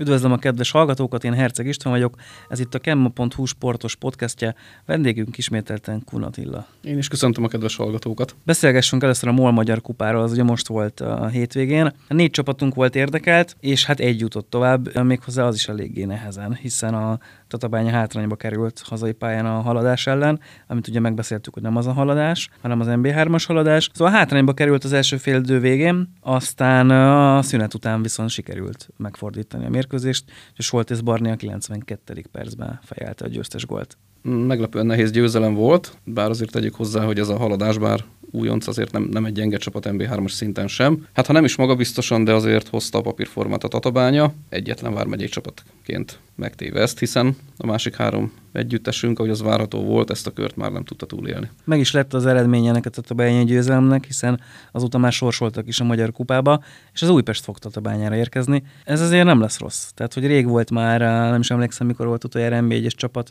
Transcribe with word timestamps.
Üdvözlöm 0.00 0.32
a 0.32 0.36
kedves 0.36 0.70
hallgatókat, 0.70 1.24
én 1.24 1.34
Herceg 1.34 1.66
István 1.66 1.92
vagyok, 1.92 2.14
ez 2.48 2.60
itt 2.60 2.74
a 2.74 2.78
Kemma.hu 2.78 3.44
sportos 3.44 3.94
podcastje, 3.94 4.54
vendégünk 4.86 5.38
ismételten 5.38 6.02
Kun 6.04 6.22
Attila. 6.22 6.66
Én 6.82 6.98
is 6.98 7.08
köszöntöm 7.08 7.44
a 7.44 7.48
kedves 7.48 7.76
hallgatókat. 7.76 8.34
Beszélgessünk 8.44 9.02
először 9.02 9.28
a 9.28 9.32
MOL 9.32 9.50
Magyar 9.50 9.80
Kupáról, 9.80 10.22
az 10.22 10.32
ugye 10.32 10.42
most 10.42 10.68
volt 10.68 11.00
a 11.00 11.26
hétvégén. 11.26 11.92
Négy 12.08 12.30
csapatunk 12.30 12.74
volt 12.74 12.94
érdekelt, 12.94 13.56
és 13.60 13.84
hát 13.84 14.00
egy 14.00 14.20
jutott 14.20 14.50
tovább, 14.50 15.02
méghozzá 15.02 15.44
az 15.44 15.54
is 15.54 15.68
eléggé 15.68 16.04
nehezen, 16.04 16.54
hiszen 16.54 16.94
a 16.94 17.18
Tatabánya 17.48 17.90
hátrányba 17.90 18.36
került 18.36 18.82
hazai 18.84 19.12
pályán 19.12 19.46
a 19.46 19.60
haladás 19.60 20.06
ellen, 20.06 20.40
amit 20.66 20.88
ugye 20.88 21.00
megbeszéltük, 21.00 21.54
hogy 21.54 21.62
nem 21.62 21.76
az 21.76 21.86
a 21.86 21.92
haladás, 21.92 22.48
hanem 22.62 22.80
az 22.80 22.86
MB3-as 22.90 23.44
haladás. 23.46 23.90
Szóval 23.92 24.12
a 24.12 24.16
hátrányba 24.16 24.52
került 24.52 24.84
az 24.84 24.92
első 24.92 25.16
fél 25.16 25.36
idő 25.36 25.60
végén, 25.60 26.12
aztán 26.20 26.90
a 26.90 27.42
szünet 27.42 27.74
után 27.74 28.02
viszont 28.02 28.30
sikerült 28.30 28.88
megfordítani 28.96 29.64
a 29.64 29.68
mérkőzést, 29.68 29.88
és 30.56 30.64
Soltész 30.66 31.00
Barni 31.00 31.30
a 31.30 31.36
92. 31.36 32.24
percben 32.32 32.80
fejelte 32.82 33.24
a 33.24 33.28
győztes 33.28 33.66
gólt. 33.66 33.98
Meglepően 34.22 34.86
nehéz 34.86 35.10
győzelem 35.10 35.54
volt, 35.54 35.96
bár 36.04 36.30
azért 36.30 36.50
tegyük 36.50 36.74
hozzá, 36.74 37.04
hogy 37.04 37.18
ez 37.18 37.28
a 37.28 37.36
haladás, 37.36 37.78
bár 37.78 38.04
újonc 38.32 38.66
azért 38.66 38.92
nem, 38.92 39.02
nem 39.02 39.24
egy 39.24 39.32
gyenge 39.32 39.56
csapat 39.56 39.86
MB3-as 39.88 40.30
szinten 40.30 40.68
sem. 40.68 41.06
Hát 41.12 41.26
ha 41.26 41.32
nem 41.32 41.44
is 41.44 41.56
magabiztosan, 41.56 42.24
de 42.24 42.32
azért 42.32 42.68
hozta 42.68 42.98
a 42.98 43.00
papírformát 43.00 43.64
a 43.64 43.68
Tatabánya, 43.68 44.32
egyetlen 44.48 44.94
vármegyei 44.94 45.28
csapatként 45.28 46.18
megtéve 46.34 46.80
ezt, 46.80 46.98
hiszen 46.98 47.36
a 47.56 47.66
másik 47.66 47.96
három 47.96 48.32
együttesünk, 48.52 49.18
ahogy 49.18 49.30
az 49.30 49.42
várható 49.42 49.82
volt, 49.82 50.10
ezt 50.10 50.26
a 50.26 50.30
kört 50.30 50.56
már 50.56 50.72
nem 50.72 50.84
tudta 50.84 51.06
túlélni. 51.06 51.50
Meg 51.64 51.78
is 51.78 51.92
lett 51.92 52.14
az 52.14 52.26
eredménye 52.26 52.68
ennek 52.68 52.86
a 52.86 52.90
Tatabányai 52.90 53.44
győzelemnek, 53.44 54.04
hiszen 54.04 54.40
azóta 54.72 54.98
már 54.98 55.12
sorsoltak 55.12 55.68
is 55.68 55.80
a 55.80 55.84
Magyar 55.84 56.12
Kupába, 56.12 56.62
és 56.92 57.02
az 57.02 57.08
Újpest 57.08 57.44
fog 57.44 57.58
Tatabányára 57.58 58.16
érkezni. 58.16 58.62
Ez 58.84 59.00
azért 59.00 59.24
nem 59.24 59.40
lesz 59.40 59.58
rossz. 59.58 59.88
Tehát, 59.94 60.14
hogy 60.14 60.26
rég 60.26 60.46
volt 60.46 60.70
már, 60.70 61.00
nem 61.30 61.40
is 61.40 61.50
emlékszem, 61.50 61.86
mikor 61.86 62.06
volt 62.06 62.24
utoljára 62.24 62.56
1 62.56 62.94
csapat 62.96 63.30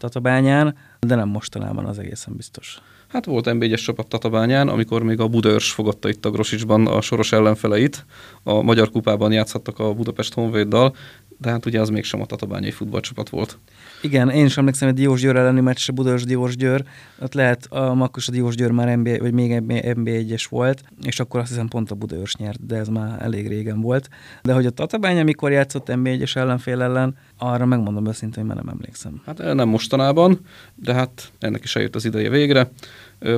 Tatabányán, 0.00 0.76
de 0.98 1.14
nem 1.14 1.28
mostanában 1.28 1.84
az 1.84 1.98
egészen 1.98 2.36
biztos. 2.36 2.78
Hát 3.08 3.24
volt 3.24 3.52
nb 3.52 3.74
csapat 3.74 4.08
Tatabányán, 4.08 4.68
amikor 4.68 5.02
még 5.02 5.20
a 5.20 5.28
Budörs 5.28 5.72
fogadta 5.72 6.08
itt 6.08 6.24
a 6.24 6.30
Grosicsban 6.30 6.86
a 6.86 7.00
soros 7.00 7.32
ellenfeleit. 7.32 8.04
A 8.42 8.62
Magyar 8.62 8.90
Kupában 8.90 9.32
játszhattak 9.32 9.78
a 9.78 9.94
Budapest 9.94 10.34
Honvéddal, 10.34 10.94
de 11.40 11.50
hát 11.50 11.66
ugye 11.66 11.80
az 11.80 11.88
mégsem 11.88 12.20
a 12.20 12.26
tatabányai 12.26 12.70
futballcsapat 12.70 13.28
volt. 13.28 13.58
Igen, 14.02 14.30
én 14.30 14.44
is 14.44 14.56
emlékszem, 14.56 14.88
hogy 14.88 14.96
Diós 14.96 15.20
Győr 15.20 15.36
elleni 15.36 15.60
meccs, 15.60 15.90
Budörs 15.90 16.24
Diós 16.24 16.56
Győr, 16.56 16.84
ott 17.20 17.34
lehet, 17.34 17.66
a 17.66 17.94
Makkos 17.94 18.28
a 18.28 18.30
Diós 18.30 18.54
Győr 18.54 18.70
már 18.70 18.96
NBA, 18.96 19.18
vagy 19.18 19.32
még 19.32 19.62
NB1-es 19.66 20.46
volt, 20.48 20.82
és 21.02 21.20
akkor 21.20 21.40
azt 21.40 21.48
hiszem 21.48 21.68
pont 21.68 21.90
a 21.90 21.94
Budörs 21.94 22.36
nyert, 22.36 22.66
de 22.66 22.76
ez 22.76 22.88
már 22.88 23.22
elég 23.22 23.48
régen 23.48 23.80
volt. 23.80 24.08
De 24.42 24.52
hogy 24.52 24.66
a 24.66 24.70
Tatabánya 24.70 25.24
mikor 25.24 25.50
játszott 25.50 25.86
NB1-es 25.90 26.36
ellenfél 26.36 26.82
ellen, 26.82 27.16
arra 27.38 27.66
megmondom 27.66 28.06
őszintén, 28.06 28.44
hogy 28.44 28.54
már 28.54 28.64
nem 28.64 28.74
emlékszem. 28.74 29.22
Hát 29.26 29.54
nem 29.54 29.68
mostanában, 29.68 30.40
de 30.74 30.94
hát 30.94 31.32
ennek 31.38 31.64
is 31.64 31.76
eljött 31.76 31.94
az 31.94 32.04
ideje 32.04 32.30
végre 32.30 32.70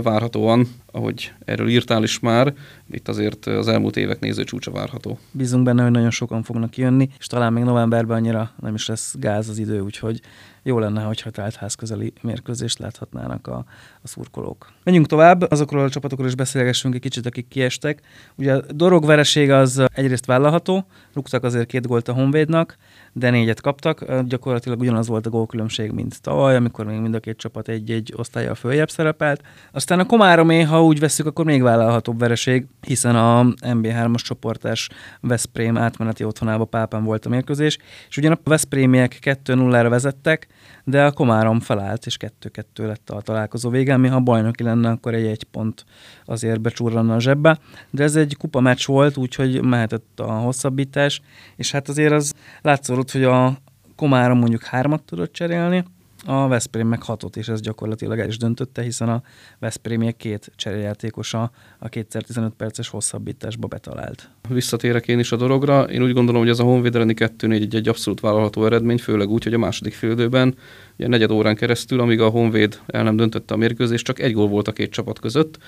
várhatóan, 0.02 0.68
ahogy 0.86 1.32
erről 1.44 1.68
írtál 1.68 2.02
is 2.02 2.18
már, 2.20 2.54
itt 2.90 3.08
azért 3.08 3.46
az 3.46 3.68
elmúlt 3.68 3.96
évek 3.96 4.20
néző 4.20 4.44
csúcsa 4.44 4.70
várható. 4.70 5.18
Bízunk 5.30 5.64
benne, 5.64 5.82
hogy 5.82 5.90
nagyon 5.90 6.10
sokan 6.10 6.42
fognak 6.42 6.76
jönni, 6.76 7.08
és 7.18 7.26
talán 7.26 7.52
még 7.52 7.64
novemberben 7.64 8.16
annyira 8.16 8.50
nem 8.60 8.74
is 8.74 8.86
lesz 8.86 9.14
gáz 9.18 9.48
az 9.48 9.58
idő, 9.58 9.80
úgyhogy 9.80 10.20
jó 10.62 10.78
lenne, 10.78 11.02
hogyha 11.02 11.30
teltház 11.30 11.74
közeli 11.74 12.12
mérkőzést 12.22 12.78
láthatnának 12.78 13.46
a, 13.46 13.64
a 14.02 14.08
szurkolók. 14.08 14.72
Menjünk 14.84 15.06
tovább, 15.06 15.50
azokról 15.50 15.84
a 15.84 15.88
csapatokról 15.88 16.28
is 16.28 16.34
beszélgessünk 16.34 16.94
egy 16.94 17.00
kicsit, 17.00 17.26
akik 17.26 17.48
kiestek. 17.48 18.00
Ugye 18.34 18.54
a 18.54 18.62
Dorog 18.68 19.04
vereség 19.04 19.50
az 19.50 19.82
egyrészt 19.94 20.26
vállalható, 20.26 20.86
rúgtak 21.14 21.44
azért 21.44 21.66
két 21.66 21.86
gólt 21.86 22.08
a 22.08 22.12
Honvédnak, 22.12 22.76
de 23.12 23.30
négyet 23.30 23.60
kaptak. 23.60 24.22
Gyakorlatilag 24.22 24.80
ugyanaz 24.80 25.08
volt 25.08 25.26
a 25.26 25.30
gólkülönbség, 25.30 25.90
mint 25.90 26.20
tavaly, 26.20 26.56
amikor 26.56 26.84
még 26.84 26.98
mind 26.98 27.14
a 27.14 27.20
két 27.20 27.36
csapat 27.36 27.68
egy-egy 27.68 28.12
osztálya 28.16 28.54
följebb 28.54 28.90
szerepelt. 28.90 29.42
Aztán 29.72 29.98
a 29.98 30.06
Komáromé, 30.06 30.60
ha 30.62 30.84
úgy 30.84 30.98
veszük, 30.98 31.26
akkor 31.26 31.44
még 31.44 31.62
vállalhatóbb 31.62 32.18
vereség, 32.18 32.66
hiszen 32.80 33.16
a 33.16 33.44
MB3-as 33.60 34.22
csoportás 34.22 34.88
Veszprém 35.20 35.76
átmeneti 35.76 36.24
otthonába 36.24 36.64
Pápán 36.64 37.04
volt 37.04 37.26
a 37.26 37.28
mérkőzés, 37.28 37.78
és 38.08 38.16
ugyan 38.16 38.32
a 38.32 38.38
Veszprémiek 38.44 39.18
2-0-ra 39.22 39.86
vezettek, 39.88 40.46
de 40.84 41.04
a 41.04 41.12
Komárom 41.12 41.60
felállt, 41.60 42.06
és 42.06 42.16
2-2 42.40 42.62
lett 42.74 43.10
a 43.10 43.20
találkozó 43.20 43.70
vége, 43.70 43.96
mi 43.96 44.08
ha 44.08 44.20
bajnoki 44.20 44.62
lenne, 44.62 44.90
akkor 44.90 45.14
egy 45.14 45.26
egy 45.26 45.44
pont 45.44 45.84
azért 46.24 46.60
becsurranna 46.60 47.14
a 47.14 47.20
zsebbe, 47.20 47.58
de 47.90 48.02
ez 48.02 48.16
egy 48.16 48.36
kupa 48.36 48.60
meccs 48.60 48.86
volt, 48.86 49.16
úgyhogy 49.16 49.62
mehetett 49.62 50.20
a 50.20 50.32
hosszabbítás, 50.32 51.20
és 51.56 51.70
hát 51.70 51.88
azért 51.88 52.12
az 52.12 52.34
látszott, 52.62 53.10
hogy 53.10 53.24
a 53.24 53.56
Komárom 53.96 54.38
mondjuk 54.38 54.62
hármat 54.62 55.02
tudott 55.02 55.32
cserélni, 55.32 55.84
a 56.24 56.48
Veszprém 56.48 56.88
meg 56.88 57.02
hatot, 57.02 57.36
és 57.36 57.48
ez 57.48 57.60
gyakorlatilag 57.60 58.18
el 58.18 58.28
is 58.28 58.36
döntötte, 58.36 58.82
hiszen 58.82 59.08
a 59.08 59.22
Veszprémiek 59.58 60.16
két 60.16 60.52
cseréjátékosa 60.56 61.50
a 61.78 61.88
2015 61.88 62.52
perces 62.54 62.88
hosszabbításba 62.88 63.66
betalált. 63.66 64.30
Visszatérek 64.48 65.08
én 65.08 65.18
is 65.18 65.32
a 65.32 65.36
dologra. 65.36 65.82
Én 65.82 66.02
úgy 66.02 66.12
gondolom, 66.12 66.40
hogy 66.40 66.50
ez 66.50 66.58
a 66.58 66.64
Honvéd 66.64 66.94
elleni 66.94 67.14
2 67.14 67.50
egy, 67.50 67.74
egy 67.74 67.88
abszolút 67.88 68.20
vállalható 68.20 68.64
eredmény, 68.64 68.98
főleg 68.98 69.28
úgy, 69.28 69.44
hogy 69.44 69.54
a 69.54 69.58
második 69.58 69.94
félidőben, 69.94 70.54
ugye 70.98 71.08
negyed 71.08 71.30
órán 71.30 71.56
keresztül, 71.56 72.00
amíg 72.00 72.20
a 72.20 72.28
Honvéd 72.28 72.78
el 72.86 73.02
nem 73.02 73.16
döntötte 73.16 73.54
a 73.54 73.56
mérkőzést, 73.56 74.04
csak 74.04 74.18
egy 74.18 74.32
gól 74.32 74.48
volt 74.48 74.68
a 74.68 74.72
két 74.72 74.90
csapat 74.90 75.18
között, 75.18 75.58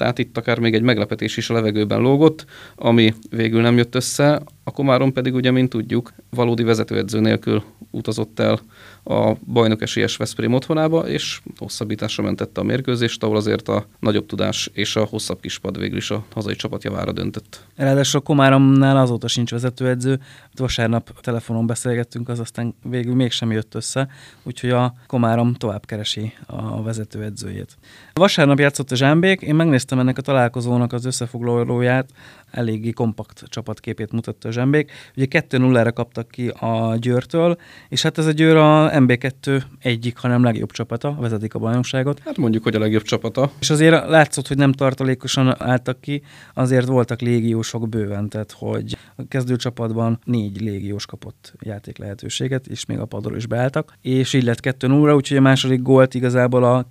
tehát 0.00 0.18
itt 0.18 0.36
akár 0.36 0.58
még 0.58 0.74
egy 0.74 0.82
meglepetés 0.82 1.36
is 1.36 1.50
a 1.50 1.54
levegőben 1.54 2.00
lógott, 2.00 2.44
ami 2.76 3.14
végül 3.30 3.60
nem 3.60 3.76
jött 3.76 3.94
össze. 3.94 4.42
A 4.64 4.70
Komárom 4.70 5.12
pedig 5.12 5.34
ugye, 5.34 5.50
mint 5.50 5.68
tudjuk, 5.68 6.12
valódi 6.30 6.62
vezetőedző 6.62 7.20
nélkül 7.20 7.62
utazott 7.90 8.38
el 8.38 8.60
a 9.04 9.32
bajnok 9.52 9.82
esélyes 9.82 10.16
Veszprém 10.16 10.52
otthonába, 10.52 11.08
és 11.08 11.40
hosszabbításra 11.56 12.22
mentette 12.22 12.60
a 12.60 12.64
mérkőzést, 12.64 13.22
ahol 13.22 13.36
azért 13.36 13.68
a 13.68 13.86
nagyobb 13.98 14.26
tudás 14.26 14.70
és 14.72 14.96
a 14.96 15.04
hosszabb 15.04 15.40
kispad 15.40 15.78
végül 15.78 15.96
is 15.96 16.10
a 16.10 16.24
hazai 16.34 16.54
csapat 16.54 16.84
javára 16.84 17.12
döntött. 17.12 17.64
Ráadásul 17.76 18.20
a 18.20 18.22
Komáromnál 18.22 18.96
azóta 18.96 19.28
sincs 19.28 19.50
vezetőedző, 19.50 20.20
vasárnap 20.54 21.20
telefonon 21.20 21.66
beszélgettünk, 21.66 22.28
az 22.28 22.40
aztán 22.40 22.74
végül 22.82 23.14
mégsem 23.14 23.50
jött 23.50 23.74
össze, 23.74 24.08
úgyhogy 24.42 24.69
a 24.70 24.92
Komárom 25.06 25.54
tovább 25.54 25.86
keresi 25.86 26.32
a 26.46 26.82
vezetőedzőjét. 26.82 27.76
Vasárnap 28.12 28.58
játszott 28.58 28.90
a 28.90 28.96
Zsámbék, 28.96 29.40
én 29.40 29.54
megnéztem 29.54 29.98
ennek 29.98 30.18
a 30.18 30.22
találkozónak 30.22 30.92
az 30.92 31.04
összefoglalóját, 31.04 32.08
eléggé 32.50 32.90
kompakt 32.90 33.42
csapatképét 33.48 34.12
mutatta 34.12 34.48
a 34.48 34.52
Zsámbék. 34.52 34.92
Ugye 35.16 35.26
2-0-ra 35.30 35.90
kaptak 35.94 36.28
ki 36.28 36.48
a 36.48 36.96
Győrtől, 36.98 37.56
és 37.88 38.02
hát 38.02 38.18
ez 38.18 38.26
a 38.26 38.30
Győr 38.30 38.56
a 38.56 38.90
MB2 38.90 39.62
egyik, 39.78 40.16
hanem 40.16 40.42
legjobb 40.42 40.70
csapata, 40.70 41.16
vezetik 41.20 41.54
a 41.54 41.58
bajnokságot. 41.58 42.20
Hát 42.24 42.36
mondjuk, 42.36 42.62
hogy 42.62 42.74
a 42.74 42.78
legjobb 42.78 43.02
csapata. 43.02 43.50
És 43.60 43.70
azért 43.70 44.08
látszott, 44.08 44.48
hogy 44.48 44.56
nem 44.56 44.72
tartalékosan 44.72 45.62
álltak 45.62 46.00
ki, 46.00 46.22
azért 46.54 46.86
voltak 46.86 47.20
légiósok 47.20 47.88
bőven, 47.88 48.28
tehát 48.28 48.52
hogy 48.58 48.96
a 49.16 49.22
kezdőcsapatban 49.28 50.18
négy 50.24 50.60
légiós 50.60 51.06
kapott 51.06 51.52
játék 51.60 51.98
lehetőséget, 51.98 52.66
és 52.66 52.86
még 52.86 52.98
a 52.98 53.04
padról 53.04 53.36
is 53.36 53.46
beálltak, 53.46 53.92
és 54.02 54.32
így 54.32 54.44
lett 54.44 54.60
2 54.60 54.86
0 54.86 55.14
úgyhogy 55.14 55.36
a 55.36 55.40
második 55.40 55.82
gólt 55.82 56.14
igazából 56.14 56.64
a 56.64 56.84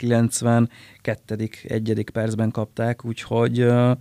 92. 1.02 1.74
egyedik 1.74 2.10
percben 2.10 2.52
kapták, 2.52 3.06
úgyhogy 3.06 3.62
uh, 3.62 3.92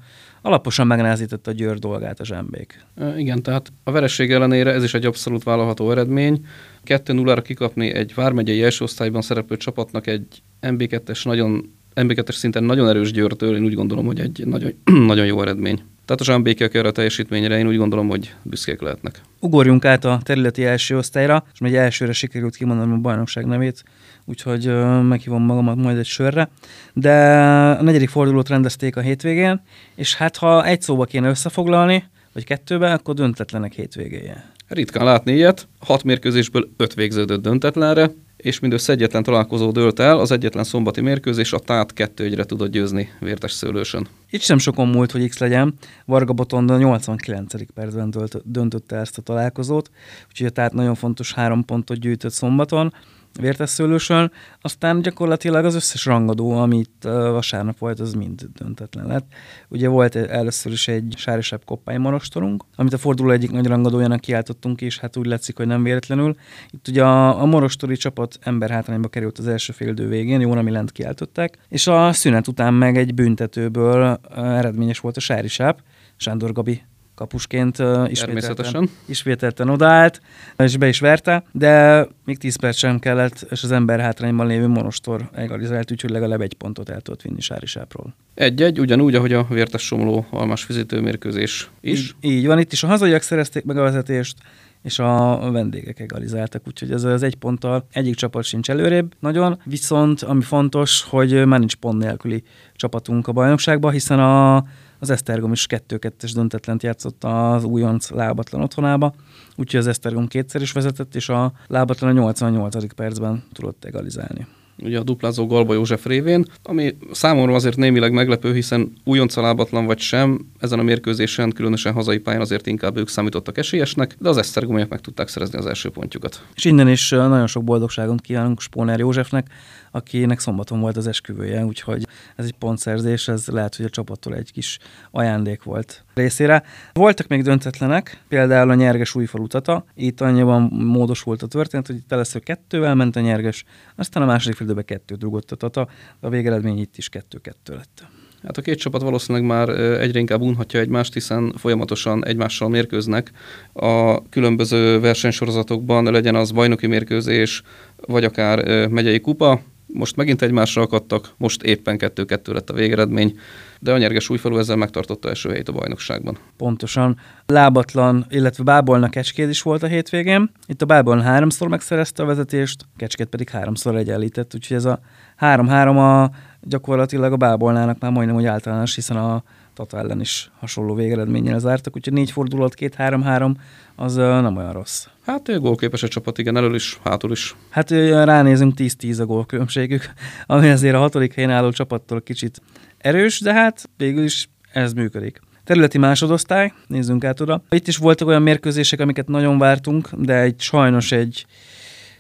alaposan 0.43 0.87
megnehezített 0.87 1.47
a 1.47 1.53
Győr 1.53 1.79
dolgát 1.79 2.21
a 2.21 2.25
zsembék. 2.25 2.85
Igen, 3.17 3.43
tehát 3.43 3.73
a 3.85 3.91
vereség 3.91 4.33
ellenére 4.33 4.73
ez 4.73 4.83
is 4.83 4.95
egy 4.95 5.07
abszolút 5.07 5.43
vállalható 5.43 5.91
eredmény. 5.91 6.47
2-0-ra 6.87 7.41
kikapni 7.45 7.93
egy 7.93 8.15
vármegyei 8.15 8.63
első 8.63 8.85
osztályban 8.85 9.23
szereplő 9.23 9.57
csapatnak 9.57 10.07
egy 10.07 10.43
MB2-es 10.63 11.25
nagyon 11.25 11.77
MB2-es 11.95 12.35
szinten 12.35 12.65
nagyon 12.65 12.89
erős 12.89 13.13
Győrtől, 13.13 13.57
én 13.57 13.65
úgy 13.65 13.75
gondolom, 13.75 14.07
hogy 14.07 14.21
egy 14.21 14.43
nagyon, 14.47 14.73
nagyon 15.07 15.27
jó 15.27 15.43
eredmény. 15.43 15.83
Tehát 16.05 16.21
a 16.21 16.25
zsámbékiek 16.25 16.75
erre 16.75 16.89
a 16.89 16.93
teljesítményre 16.93 17.59
én 17.59 17.67
úgy 17.67 17.77
gondolom, 17.77 18.09
hogy 18.09 18.35
büszkék 18.43 18.81
lehetnek. 18.81 19.21
Ugorjunk 19.41 19.85
át 19.85 20.05
a 20.05 20.21
területi 20.23 20.65
első 20.65 20.97
osztályra, 20.97 21.45
és 21.53 21.61
egy 21.61 21.75
elsőre 21.75 22.13
sikerült 22.13 22.57
kimondanom 22.57 22.93
a 22.93 23.01
bajnokság 23.01 23.47
nevét, 23.47 23.85
úgyhogy 24.29 24.67
meghívom 25.03 25.43
magamat 25.43 25.77
majd 25.77 25.99
egy 25.99 26.07
sörre. 26.07 26.51
De 26.93 27.41
a 27.79 27.83
negyedik 27.83 28.09
fordulót 28.09 28.49
rendezték 28.49 28.97
a 28.97 29.01
hétvégén, 29.01 29.61
és 29.95 30.15
hát 30.15 30.37
ha 30.37 30.65
egy 30.65 30.83
szóba 30.83 31.05
kéne 31.05 31.29
összefoglalni, 31.29 32.05
vagy 32.33 32.45
kettőben, 32.45 32.93
akkor 32.93 33.15
döntetlenek 33.15 33.73
hétvégéje. 33.73 34.53
Ritkán 34.69 35.05
látni 35.05 35.33
ilyet. 35.33 35.69
Hat 35.81 36.03
mérkőzésből 36.03 36.69
öt 36.77 36.95
végződött 36.95 37.43
döntetlenre, 37.43 38.11
és 38.37 38.59
mindössze 38.59 38.93
egyetlen 38.93 39.23
találkozó 39.23 39.71
dőlt 39.71 39.99
el, 39.99 40.19
az 40.19 40.31
egyetlen 40.31 40.65
szombati 40.65 41.01
mérkőzés 41.01 41.53
a 41.53 41.59
Tát 41.59 41.93
2 41.93 42.25
1 42.25 42.47
tudott 42.47 42.71
győzni 42.71 43.09
Vértes 43.21 43.53
Szőlősön. 43.53 44.07
Itt 44.31 44.41
sem 44.41 44.59
sokon 44.59 44.89
múlt, 44.89 45.11
hogy 45.11 45.29
X 45.29 45.39
legyen. 45.39 45.75
Varga 46.05 46.33
Botond 46.33 46.71
a 46.71 46.79
89. 46.79 47.73
percben 47.75 48.15
döntötte 48.45 48.97
ezt 48.97 49.19
a 49.19 49.23
találkozót, 49.23 49.91
úgyhogy 50.29 50.47
a 50.47 50.51
Tát 50.51 50.73
nagyon 50.73 50.95
fontos 50.95 51.33
három 51.33 51.65
pontot 51.65 51.99
gyűjtött 51.99 52.33
szombaton. 52.33 52.93
Vértesszőlősön, 53.41 54.33
aztán 54.61 55.03
gyakorlatilag 55.03 55.65
az 55.65 55.75
összes 55.75 56.05
rangadó, 56.05 56.51
amit 56.51 56.91
vasárnap 57.03 57.79
volt, 57.79 58.01
az 58.01 58.15
mind 58.15 58.47
döntetlen 58.55 59.07
lett. 59.07 59.27
Ugye 59.69 59.89
volt 59.89 60.17
először 60.17 60.73
is 60.73 60.89
egy 60.89 61.15
sárisebb 61.17 61.65
koppány 61.65 62.01
morostorunk, 62.01 62.65
amit 62.77 62.93
a 62.93 62.99
forduló 62.99 63.31
egyik 63.31 63.51
nagy 63.51 63.67
rangadójának 63.67 64.21
kiáltottunk, 64.21 64.81
és 64.81 64.99
hát 64.99 65.17
úgy 65.17 65.27
látszik, 65.27 65.57
hogy 65.57 65.67
nem 65.67 65.83
véletlenül. 65.83 66.35
Itt 66.71 66.89
ugye 66.89 67.05
a, 67.05 67.41
a 67.41 67.45
morostori 67.45 67.97
csapat 67.97 68.39
ember 68.41 68.71
hátrányba 68.71 69.09
került 69.09 69.39
az 69.39 69.49
első 69.49 69.73
félidő 69.73 70.09
végén, 70.09 70.41
jó, 70.41 70.53
ami 70.53 70.71
lent 70.71 70.93
kiáltották, 70.93 71.59
és 71.69 71.87
a 71.87 72.13
szünet 72.13 72.49
után 72.49 72.75
meg 72.75 72.97
egy 72.97 73.15
büntetőből 73.15 74.21
eredményes 74.37 74.99
volt 74.99 75.17
a 75.17 75.21
sárisáp, 75.21 75.83
Sándor 76.17 76.53
Gabi 76.53 76.83
kapusként 77.19 77.79
uh, 77.79 78.11
ismételten, 78.11 78.89
ismételten 79.07 79.69
odaállt, 79.69 80.21
és 80.57 80.77
be 80.77 80.89
is 80.89 81.01
verte, 81.01 81.43
de 81.53 82.07
még 82.25 82.39
10 82.39 82.57
perc 82.57 82.77
sem 82.77 82.99
kellett, 82.99 83.47
és 83.51 83.63
az 83.63 83.73
ember 83.73 84.01
hátrányban 84.01 84.47
lévő 84.47 84.67
monostor 84.67 85.29
egalizált, 85.35 85.91
úgyhogy 85.91 86.11
legalább 86.11 86.41
egy 86.41 86.55
pontot 86.55 86.89
el 86.89 87.01
tudott 87.01 87.23
vinni 87.23 87.41
Sárisápról. 87.41 88.15
Egy-egy, 88.35 88.81
ugyanúgy, 88.81 89.15
ahogy 89.15 89.33
a 89.33 89.47
vértes 89.51 89.83
somló 89.83 90.27
almás 90.31 90.63
fizetőmérkőzés 90.65 91.71
is. 91.81 92.17
Így, 92.21 92.33
így 92.33 92.47
van, 92.47 92.59
itt 92.59 92.73
is 92.73 92.83
a 92.83 92.87
hazaiak 92.87 93.23
szerezték 93.23 93.65
meg 93.65 93.77
a 93.79 93.83
vezetést, 93.83 94.37
és 94.83 94.99
a 94.99 95.49
vendégek 95.53 96.01
egalizáltak, 96.01 96.63
úgyhogy 96.67 96.93
ez 96.93 97.05
az 97.05 97.23
egy 97.23 97.37
ponttal 97.37 97.87
egyik 97.93 98.15
csapat 98.15 98.45
sincs 98.45 98.71
előrébb 98.71 99.13
nagyon, 99.21 99.61
viszont 99.65 100.23
ami 100.23 100.43
fontos, 100.43 101.03
hogy 101.03 101.47
már 101.47 101.59
nincs 101.59 101.77
pont 101.77 102.03
nélküli 102.03 102.43
csapatunk 102.75 103.29
a 103.29 103.33
bajnokságban, 103.33 103.93
hiszen 103.93 104.19
a 104.19 104.65
az 104.99 105.11
Esztergom 105.11 105.53
is 105.53 105.67
2-2-es 105.69 106.31
döntetlent 106.35 106.83
játszott 106.83 107.25
az 107.25 107.65
újonc 107.65 108.11
lábatlan 108.11 108.63
otthonába, 108.63 109.15
úgyhogy 109.57 109.81
az 109.81 109.87
Esztergom 109.87 110.27
kétszer 110.27 110.61
is 110.61 110.73
vezetett, 110.73 111.15
és 111.15 111.29
a 111.29 111.53
lábatlan 111.67 112.11
a 112.11 112.13
88. 112.13 112.95
percben 112.95 113.45
tudott 113.53 113.85
egalizálni 113.85 114.47
ugye 114.83 114.99
a 114.99 115.03
duplázó 115.03 115.47
Galba 115.47 115.75
József 115.75 116.07
révén, 116.07 116.45
ami 116.63 116.97
számomra 117.13 117.55
azért 117.55 117.77
némileg 117.77 118.13
meglepő, 118.13 118.55
hiszen 118.55 118.93
újonca 119.05 119.41
lábatlan 119.41 119.87
vagy 119.87 119.99
sem, 119.99 120.47
ezen 120.59 120.79
a 120.79 120.83
mérkőzésen, 120.83 121.53
különösen 121.53 121.93
hazai 121.93 122.19
pályán 122.19 122.41
azért 122.41 122.67
inkább 122.67 122.97
ők 122.97 123.09
számítottak 123.09 123.59
esélyesnek, 123.59 124.17
de 124.19 124.29
az 124.29 124.37
Esztergomiak 124.37 124.89
meg 124.89 125.01
tudták 125.01 125.29
szerezni 125.29 125.59
az 125.59 125.67
első 125.67 125.91
pontjukat. 125.91 126.43
És 126.55 126.65
innen 126.65 126.89
is 126.89 127.11
nagyon 127.11 127.47
sok 127.47 127.65
boldogságot 127.65 128.21
kívánunk 128.21 128.61
Spóner 128.61 128.99
Józsefnek, 128.99 129.47
akinek 129.91 130.41
szombaton 130.41 130.81
volt 130.81 130.97
az 130.97 131.07
esküvője, 131.07 131.65
úgyhogy 131.65 132.07
ez 132.37 132.45
egy 132.45 132.55
pontszerzés, 132.59 133.29
ez 133.29 133.47
lehet, 133.47 133.77
hogy 133.77 133.85
a 133.85 133.91
csapattól 133.91 134.35
egy 134.35 134.53
kis 134.53 134.79
ajándék 135.11 135.63
volt 135.63 136.05
részére. 136.19 136.63
Voltak 136.93 137.27
még 137.27 137.43
döntetlenek, 137.43 138.21
például 138.29 138.71
a 138.71 138.75
nyerges 138.75 139.15
újfalu 139.15 139.47
tata, 139.47 139.85
itt 139.95 140.21
annyiban 140.21 140.63
módosult 140.73 141.43
a 141.43 141.47
történet, 141.47 141.87
hogy 141.87 141.97
itt 141.97 142.13
először 142.13 142.43
kettővel 142.43 142.95
ment 142.95 143.17
a 143.17 143.21
nyerges, 143.21 143.65
aztán 143.97 144.23
a 144.23 144.27
második 144.27 144.57
félidőben 144.57 144.85
kettőt 144.85 145.23
rúgott 145.23 145.51
a 145.51 145.57
tata, 145.57 145.89
a 146.21 146.29
végeredmény 146.29 146.79
itt 146.79 146.97
is 146.97 147.09
kettő-kettő 147.09 147.75
lett. 147.75 148.07
Hát 148.43 148.57
a 148.57 148.63
két 148.63 148.79
csapat 148.79 149.03
valószínűleg 149.03 149.47
már 149.47 149.69
egyre 150.01 150.19
inkább 150.19 150.41
unhatja 150.41 150.81
egymást, 150.81 151.13
hiszen 151.13 151.53
folyamatosan 151.57 152.27
egymással 152.27 152.69
mérkőznek 152.69 153.31
a 153.73 154.23
különböző 154.29 155.01
versenysorozatokban, 155.01 156.13
legyen 156.13 156.35
az 156.35 156.51
bajnoki 156.51 156.87
mérkőzés, 156.87 157.63
vagy 157.97 158.25
akár 158.25 158.89
megyei 158.89 159.21
kupa, 159.21 159.61
most 159.93 160.17
megint 160.17 160.43
egymásra 160.43 160.83
akadtak, 160.83 161.31
most 161.37 161.63
éppen 161.63 161.97
2-2 162.01 162.53
lett 162.53 162.71
a 162.71 162.75
végeredmény, 162.75 163.39
de 163.81 163.93
a 163.93 163.99
nyerges 163.99 164.31
újfalu 164.31 164.59
ezzel 164.59 164.77
megtartotta 164.77 165.29
első 165.29 165.49
helyét 165.49 165.69
a 165.69 165.73
bajnokságban. 165.73 166.39
Pontosan. 166.57 167.19
Lábatlan, 167.47 168.27
illetve 168.29 168.65
Bábolnak 168.65 169.11
Kecskét 169.11 169.49
is 169.49 169.63
volt 169.63 169.83
a 169.83 169.87
hétvégén. 169.87 170.51
Itt 170.67 170.83
a 170.83 170.87
Báboln 170.87 171.23
háromszor 171.23 171.69
megszerezte 171.69 172.23
a 172.23 172.27
vezetést, 172.27 172.87
Kecskét 172.97 173.27
pedig 173.27 173.49
háromszor 173.49 173.97
egyenlített, 173.97 174.55
úgyhogy 174.55 174.77
ez 174.77 174.85
a 174.85 175.01
3-3 175.41 176.25
a 176.25 176.31
gyakorlatilag 176.61 177.33
a 177.33 177.37
Bábolnának 177.37 177.99
már 177.99 178.11
majdnem 178.11 178.37
úgy 178.37 178.45
általános, 178.45 178.95
hiszen 178.95 179.17
a 179.17 179.43
Tata 179.79 179.99
ellen 179.99 180.21
is 180.21 180.51
hasonló 180.59 180.95
végeredménnyel 180.95 181.59
zártak, 181.59 181.97
úgyhogy 181.97 182.13
négy 182.13 182.31
fordulat, 182.31 182.75
két 182.75 182.95
három-három, 182.95 183.57
az 183.97 184.15
nem 184.15 184.57
olyan 184.57 184.73
rossz. 184.73 185.07
Hát 185.25 185.61
gólképes 185.61 186.03
a 186.03 186.09
csapat, 186.09 186.39
igen, 186.39 186.57
elől 186.57 186.75
is, 186.75 186.99
hátul 187.05 187.31
is. 187.31 187.57
Hát 187.71 187.91
ránézünk 187.91 188.75
10-10 188.77 189.21
a 189.21 189.25
gólkülönbségük, 189.25 190.11
ami 190.47 190.69
azért 190.69 190.95
a 190.95 190.99
hatodik 190.99 191.35
helyen 191.35 191.51
álló 191.51 191.71
csapattól 191.71 192.23
kicsit 192.23 192.63
erős, 192.99 193.41
de 193.41 193.53
hát 193.53 193.91
végül 193.97 194.25
is 194.25 194.49
ez 194.73 194.93
működik. 194.93 195.41
Területi 195.65 195.99
másodosztály, 195.99 196.73
nézzünk 196.87 197.25
át 197.25 197.41
oda. 197.41 197.63
Itt 197.71 197.89
is 197.89 197.97
voltak 197.97 198.29
olyan 198.29 198.43
mérkőzések, 198.43 199.01
amiket 199.01 199.29
nagyon 199.29 199.59
vártunk, 199.59 200.09
de 200.13 200.35
egy 200.35 200.61
sajnos 200.61 201.13
egy 201.13 201.47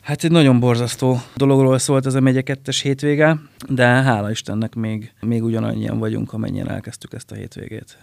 Hát 0.09 0.25
egy 0.25 0.31
nagyon 0.31 0.61
borzasztó 0.61 1.21
dologról 1.37 1.79
szólt 1.79 2.07
ez 2.07 2.15
a 2.15 2.21
megye 2.21 2.41
kettes 2.41 2.81
hétvége, 2.81 3.39
de 3.69 3.85
hála 3.85 4.31
Istennek 4.31 4.75
még, 4.75 5.13
még 5.21 5.45
ugyanannyian 5.45 5.99
vagyunk, 5.99 6.33
amennyien 6.33 6.71
elkezdtük 6.71 7.13
ezt 7.13 7.31
a 7.31 7.35
hétvégét. 7.35 7.99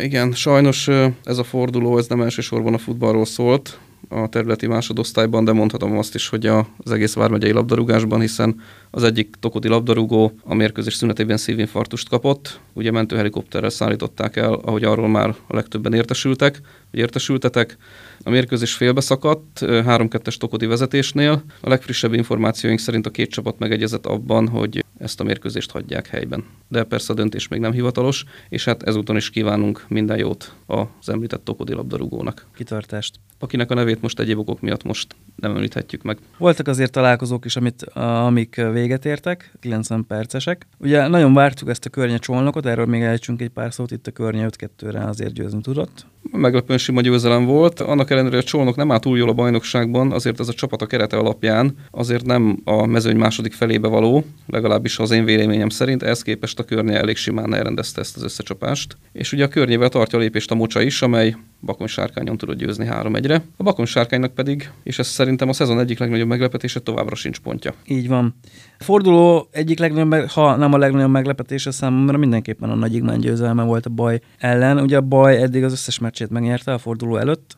Igen, 0.00 0.32
sajnos 0.32 0.88
ez 1.24 1.38
a 1.38 1.44
forduló, 1.44 1.98
ez 1.98 2.06
nem 2.06 2.20
elsősorban 2.20 2.74
a 2.74 2.78
futballról 2.78 3.24
szólt, 3.24 3.78
a 4.08 4.28
területi 4.28 4.66
másodosztályban, 4.66 5.44
de 5.44 5.52
mondhatom 5.52 5.98
azt 5.98 6.14
is, 6.14 6.28
hogy 6.28 6.46
az 6.46 6.90
egész 6.90 7.14
vármegyei 7.14 7.52
labdarúgásban, 7.52 8.20
hiszen 8.20 8.60
az 8.90 9.02
egyik 9.02 9.34
tokodi 9.40 9.68
labdarúgó 9.68 10.32
a 10.42 10.54
mérkőzés 10.54 10.94
szünetében 10.94 11.36
szívinfarktust 11.36 12.08
kapott, 12.08 12.60
ugye 12.72 12.90
mentőhelikopterrel 12.90 13.70
szállították 13.70 14.36
el, 14.36 14.52
ahogy 14.52 14.84
arról 14.84 15.08
már 15.08 15.28
a 15.46 15.54
legtöbben 15.54 15.92
értesültek, 15.92 16.60
vagy 16.90 17.00
értesültetek. 17.00 17.76
A 18.22 18.30
mérkőzés 18.30 18.74
félbeszakadt 18.74 19.58
3-2-es 19.60 20.36
tokodi 20.36 20.66
vezetésnél. 20.66 21.44
A 21.60 21.68
legfrissebb 21.68 22.12
információink 22.12 22.78
szerint 22.78 23.06
a 23.06 23.10
két 23.10 23.30
csapat 23.30 23.58
megegyezett 23.58 24.06
abban, 24.06 24.48
hogy 24.48 24.84
ezt 24.98 25.20
a 25.20 25.24
mérkőzést 25.24 25.70
hagyják 25.70 26.06
helyben. 26.06 26.44
De 26.68 26.84
persze 26.84 27.12
a 27.12 27.16
döntés 27.16 27.48
még 27.48 27.60
nem 27.60 27.72
hivatalos, 27.72 28.24
és 28.48 28.64
hát 28.64 28.82
ezúton 28.82 29.16
is 29.16 29.30
kívánunk 29.30 29.84
minden 29.88 30.18
jót 30.18 30.54
az 30.66 31.08
említett 31.08 31.44
tokodi 31.44 31.72
labdarúgónak. 31.72 32.46
Kitartást. 32.54 33.14
Akinek 33.38 33.70
a 33.70 33.74
nevét 33.74 34.02
most 34.02 34.20
egyéb 34.20 34.38
okok 34.38 34.60
miatt 34.60 34.82
most 34.82 35.16
nem 35.36 35.54
említhetjük 35.54 36.02
meg. 36.02 36.18
Voltak 36.38 36.68
azért 36.68 36.92
találkozók 36.92 37.44
is, 37.44 37.56
amit, 37.56 37.82
amik 37.94 38.62
véget 38.72 39.04
értek, 39.04 39.52
90 39.60 40.06
percesek. 40.06 40.66
Ugye 40.78 41.06
nagyon 41.06 41.34
vártuk 41.34 41.68
ezt 41.68 41.84
a 41.84 41.90
környe 41.90 42.18
csolnokot, 42.18 42.66
erről 42.66 42.86
még 42.86 43.02
ejtsünk 43.02 43.40
egy 43.40 43.48
pár 43.48 43.72
szót, 43.72 43.90
itt 43.90 44.06
a 44.06 44.10
környe 44.10 44.48
5-2-re 44.58 45.04
azért 45.04 45.32
győzni 45.32 45.60
tudott. 45.60 46.06
Meglepően 46.30 46.78
sima 46.78 47.00
győzelem 47.00 47.44
volt, 47.44 47.80
annak 47.80 48.10
ellenére, 48.10 48.34
hogy 48.34 48.44
a 48.44 48.48
csolnok 48.48 48.76
nem 48.76 48.90
áll 48.90 48.98
túl 48.98 49.18
jól 49.18 49.28
a 49.28 49.32
bajnokságban, 49.32 50.12
azért 50.12 50.40
ez 50.40 50.48
a 50.48 50.52
csapat 50.52 50.82
a 50.82 50.86
kerete 50.86 51.16
alapján 51.16 51.76
azért 51.90 52.24
nem 52.24 52.60
a 52.64 52.86
mezőny 52.86 53.16
második 53.16 53.52
felébe 53.52 53.88
való, 53.88 54.24
legalábbis 54.46 54.98
az 54.98 55.10
én 55.10 55.24
véleményem 55.24 55.68
szerint, 55.68 56.02
ehhez 56.02 56.22
képest 56.22 56.58
a 56.58 56.64
környe 56.64 56.98
elég 56.98 57.16
simán 57.16 57.54
elrendezte 57.54 58.00
ezt 58.00 58.16
az 58.16 58.22
összecsapást. 58.22 58.96
És 59.12 59.32
ugye 59.32 59.44
a 59.44 59.48
környével 59.48 59.88
tartja 59.88 60.18
a 60.18 60.20
lépést 60.20 60.50
a 60.50 60.54
Mocsa 60.54 60.82
is, 60.82 61.02
amely 61.02 61.36
Bakony 61.64 61.86
sárkányon 61.86 62.36
tudott 62.36 62.56
győzni 62.56 62.86
3-1-re. 62.90 63.42
A 63.56 63.62
Bakony 63.62 63.84
sárkánynak 63.84 64.34
pedig, 64.34 64.70
és 64.82 64.98
ez 64.98 65.06
szerintem 65.06 65.48
a 65.48 65.52
szezon 65.52 65.78
egyik 65.78 65.98
legnagyobb 65.98 66.28
meglepetése, 66.28 66.80
továbbra 66.80 67.14
sincs 67.14 67.40
pontja. 67.40 67.74
Így 67.86 68.08
van. 68.08 68.34
Forduló 68.78 69.48
egyik 69.50 69.78
legnagyobb, 69.78 70.28
ha 70.28 70.56
nem 70.56 70.72
a 70.72 70.78
legnagyobb 70.78 71.10
meglepetése 71.10 71.70
számomra 71.70 72.18
mindenképpen 72.18 72.70
a 72.70 72.74
Nagy 72.74 72.94
Igmán 72.94 73.18
győzelme 73.18 73.62
volt 73.62 73.86
a 73.86 73.90
baj 73.90 74.20
ellen. 74.38 74.78
Ugye 74.78 74.96
a 74.96 75.00
baj 75.00 75.42
eddig 75.42 75.64
az 75.64 75.72
összes 75.72 75.98
meccsét 75.98 76.30
megnyerte 76.30 76.72
a 76.72 76.78
forduló 76.78 77.16
előtt, 77.16 77.56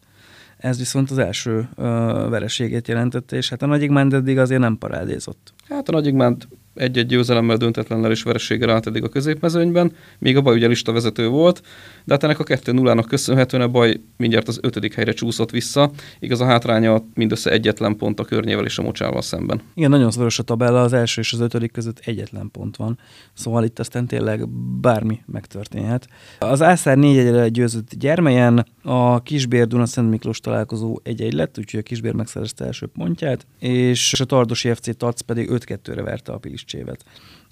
ez 0.56 0.78
viszont 0.78 1.10
az 1.10 1.18
első 1.18 1.68
ö, 1.74 1.84
vereségét 2.30 2.88
jelentette, 2.88 3.36
és 3.36 3.48
hát 3.48 3.62
a 3.62 3.66
Nagy 3.66 3.82
Igmánt 3.82 4.12
eddig 4.12 4.38
azért 4.38 4.60
nem 4.60 4.78
parádézott. 4.78 5.52
Hát 5.68 5.88
a 5.88 5.92
Nagy 5.92 6.06
Igmánt 6.06 6.48
egy-egy 6.76 7.06
győzelemmel 7.06 7.56
döntetlennel 7.56 8.10
is 8.10 8.22
verességgel 8.22 8.70
állt 8.70 8.86
eddig 8.86 9.02
a 9.02 9.08
középmezőnyben, 9.08 9.92
még 10.18 10.36
a 10.36 10.40
baj 10.40 10.54
ugye 10.54 10.66
lista 10.66 10.92
vezető 10.92 11.28
volt, 11.28 11.62
de 12.04 12.12
hát 12.12 12.22
ennek 12.22 12.38
a 12.38 12.44
2-0-nak 12.44 13.04
köszönhetően 13.08 13.62
a 13.62 13.68
baj 13.68 14.00
mindjárt 14.16 14.48
az 14.48 14.58
ötödik 14.62 14.94
helyre 14.94 15.12
csúszott 15.12 15.50
vissza, 15.50 15.90
igaz 16.18 16.40
a 16.40 16.44
hátránya 16.44 17.04
mindössze 17.14 17.50
egyetlen 17.50 17.96
pont 17.96 18.20
a 18.20 18.24
környével 18.24 18.64
és 18.64 18.78
a 18.78 18.82
mocsával 18.82 19.22
szemben. 19.22 19.60
Igen, 19.74 19.90
nagyon 19.90 20.10
szoros 20.10 20.38
a 20.38 20.42
tabella, 20.42 20.82
az 20.82 20.92
első 20.92 21.20
és 21.20 21.32
az 21.32 21.40
ötödik 21.40 21.72
között 21.72 22.00
egyetlen 22.04 22.50
pont 22.52 22.76
van, 22.76 22.98
szóval 23.34 23.64
itt 23.64 23.78
aztán 23.78 24.06
tényleg 24.06 24.48
bármi 24.80 25.20
megtörténhet. 25.26 26.08
Az 26.38 26.62
Ászár 26.62 26.96
4 26.96 27.18
1 27.18 27.50
győzött 27.50 27.94
gyermelyen, 27.94 28.66
a 28.82 29.22
Kisbér 29.22 29.66
Duna 29.66 29.86
Szent 29.86 30.10
Miklós 30.10 30.40
találkozó 30.40 31.00
egy-egy 31.02 31.32
lett, 31.32 31.58
úgyhogy 31.58 31.80
a 31.80 31.82
Kisbér 31.82 32.12
megszerezte 32.12 32.64
első 32.64 32.86
pontját, 32.86 33.46
és 33.58 34.20
a 34.20 34.24
Tardosi 34.24 34.74
FC 34.74 34.96
Tac 34.96 35.20
pedig 35.20 35.48
5-2-re 35.52 36.02
verte 36.02 36.32
a 36.32 36.38
Pilis 36.38 36.64
Csévet. 36.66 37.04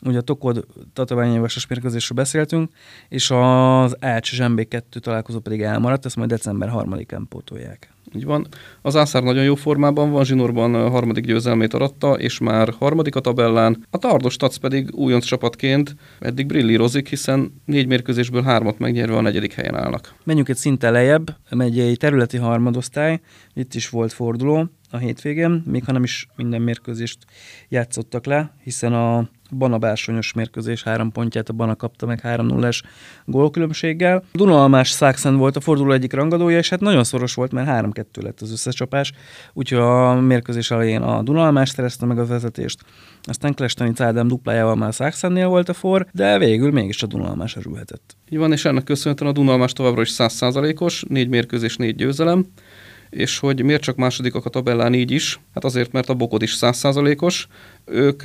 Ugye 0.07 0.19
a 0.19 0.23
Tokod 0.23 0.67
tatabányévasos 0.93 1.67
mérkőzésről 1.67 2.19
beszéltünk, 2.19 2.71
és 3.09 3.31
az 3.31 3.97
Ács 4.01 4.35
Zsembé 4.35 4.65
2 4.65 5.01
találkozó 5.01 5.39
pedig 5.39 5.63
elmaradt, 5.63 6.05
ezt 6.05 6.17
majd 6.17 6.29
december 6.29 6.71
3-án 6.75 7.23
pótolják. 7.29 7.93
Így 8.17 8.25
van. 8.25 8.47
Az 8.83 8.97
Ászár 8.97 9.23
nagyon 9.23 9.45
jó 9.45 9.55
formában 9.55 10.11
van, 10.11 10.25
Zsinórban 10.25 10.91
harmadik 10.91 11.25
győzelmét 11.25 11.75
aratta, 11.75 12.13
és 12.13 12.39
már 12.39 12.75
harmadik 12.79 13.15
a 13.15 13.21
tabellán. 13.21 13.87
A 13.91 13.99
Tardos 13.99 14.37
Tac 14.37 14.57
pedig 14.57 14.95
újonc 14.95 15.25
csapatként 15.25 15.97
eddig 16.21 16.47
brillírozik, 16.47 17.09
hiszen 17.09 17.63
négy 17.65 17.87
mérkőzésből 17.87 18.43
hármat 18.43 18.79
megnyerve 18.79 19.17
a 19.17 19.21
negyedik 19.21 19.53
helyen 19.53 19.75
állnak. 19.75 20.15
Menjünk 20.25 20.49
egy 20.49 20.57
szinte 20.57 20.91
lejjebb, 20.91 21.37
megy 21.51 21.79
egy 21.79 21.97
területi 21.97 22.37
harmadosztály, 22.37 23.21
itt 23.55 23.75
is 23.75 23.89
volt 23.89 24.13
forduló, 24.13 24.69
a 24.95 24.99
hétvégén, 24.99 25.63
még 25.67 25.85
ha 25.85 25.93
nem 25.93 26.03
is 26.03 26.29
minden 26.37 26.63
mérkőzést 26.63 27.19
játszottak 27.69 28.27
le, 28.27 28.55
hiszen 28.63 28.93
a 28.93 29.29
Bana 29.51 29.79
bársonyos 29.79 30.33
mérkőzés 30.33 30.83
három 30.83 31.13
pontját 31.13 31.49
a 31.49 31.53
Bana 31.53 31.75
kapta 31.75 32.07
meg 32.07 32.21
3-0-es 32.23 32.83
gólkülönbséggel. 33.25 34.25
Dunalmás 34.33 34.91
Szákszent 34.91 35.39
volt 35.39 35.57
a 35.57 35.61
forduló 35.61 35.93
egyik 35.93 36.13
rangadója, 36.13 36.59
és 36.59 36.69
hát 36.69 36.81
nagyon 36.81 37.05
szoros 37.05 37.35
volt, 37.35 37.53
mert 37.53 37.87
3-2 37.87 38.23
lett 38.23 38.41
az 38.41 38.53
összecsapás, 38.53 39.13
úgyhogy 39.53 39.79
a 39.79 40.21
mérkőzés 40.21 40.71
elején 40.71 41.03
a 41.03 41.23
Dunalmás 41.23 41.69
szerezte 41.69 42.07
meg 42.07 42.19
a 42.19 42.27
vezetést, 42.27 42.85
aztán 43.23 43.55
Klestani 43.55 43.93
Cádám 43.93 44.29
duplájával 44.29 44.75
már 44.75 44.95
Szákszennél 44.95 45.49
volt 45.49 45.69
a 45.69 45.73
for, 45.75 46.07
de 46.13 46.39
végül 46.39 46.71
mégis 46.71 47.03
a 47.03 47.07
Dunalmás 47.07 47.57
erülhetett. 47.57 48.17
Így 48.29 48.39
van, 48.39 48.53
és 48.53 48.65
ennek 48.65 48.85
köszönhetően 48.85 49.31
a 49.31 49.35
Dunalmás 49.35 49.73
továbbra 49.73 50.01
is 50.01 50.11
100%-os, 50.19 51.05
négy 51.09 51.29
mérkőzés, 51.29 51.77
négy 51.77 51.95
győzelem, 51.95 52.47
és 53.15 53.39
hogy 53.39 53.63
miért 53.63 53.83
csak 53.83 53.97
másodikak 53.97 54.45
a 54.45 54.51
tabellán 54.51 54.95
így 54.95 55.11
is? 55.11 55.41
Hát 55.55 55.65
azért, 55.65 55.93
mert 55.93 56.09
a 56.09 56.15
Bokod 56.15 56.43
is 56.43 56.57
100%-os. 56.61 57.47
Ők 57.85 58.23